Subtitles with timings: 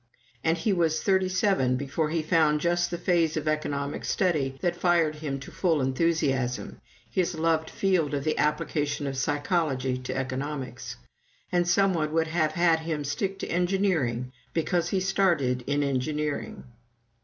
[0.43, 4.75] And he was thirty seven before he found just the phase of economic study that
[4.75, 10.17] fired him to his full enthusiasm his loved field of the application of psychology to
[10.17, 10.95] economics.
[11.51, 16.63] And some one would have had him stick to engineering because he started in engineering!